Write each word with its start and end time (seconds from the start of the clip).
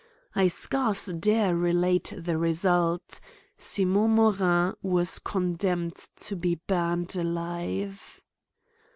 I 0.33 0.47
scarce 0.47 1.05
dare 1.05 1.55
relate 1.55 2.11
the 2.17 2.35
result— 2.35 3.19
Simon 3.59 4.09
Morin 4.09 4.73
was 4.81 5.19
condemned 5.19 5.95
to 6.15 6.35
be 6.35 6.55
burned 6.65 7.15
alive. 7.15 8.19